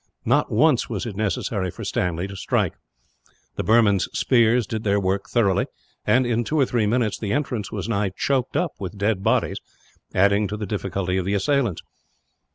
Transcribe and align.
Not 0.25 0.51
once 0.51 0.89
was 0.89 1.05
it 1.05 1.15
necessary 1.15 1.69
for 1.69 1.83
Stanley 1.83 2.27
to 2.27 2.35
strike. 2.35 2.73
The 3.55 3.63
Burmans' 3.63 4.07
spears 4.17 4.65
did 4.65 4.83
their 4.83 4.99
work 4.99 5.29
thoroughly 5.29 5.67
and, 6.07 6.25
in 6.25 6.43
two 6.43 6.59
or 6.59 6.65
three 6.65 6.87
minutes, 6.87 7.19
the 7.19 7.33
entrance 7.33 7.71
was 7.71 7.87
nigh 7.87 8.09
choked 8.09 8.57
up 8.57 8.71
with 8.79 8.97
dead 8.97 9.21
bodies, 9.23 9.59
adding 10.11 10.47
to 10.47 10.57
the 10.57 10.65
difficulty 10.65 11.17
of 11.19 11.25
the 11.25 11.35
assailants. 11.35 11.83